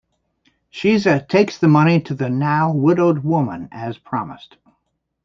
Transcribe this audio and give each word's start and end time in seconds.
Shiza 0.73 1.19
takes 1.27 1.59
the 1.59 1.67
money 1.67 2.01
to 2.01 2.15
the 2.15 2.27
now-widowed 2.27 3.23
woman 3.23 3.69
as 3.71 3.99
promised. 3.99 4.57